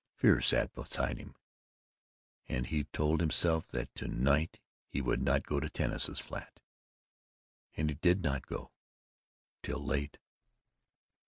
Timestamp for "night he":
4.07-4.99